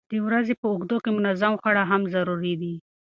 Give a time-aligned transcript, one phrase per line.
[0.11, 2.73] د ورځې په اوږدو کې منظم خواړه هم ضروري دي.